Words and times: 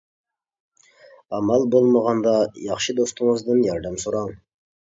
ئامال 1.33 1.67
بولمىغاندا، 1.75 2.33
ياخشى 2.71 2.97
دوستىڭىزدىن 3.01 3.63
ياردەم 3.71 4.01
سوراڭ. 4.07 4.35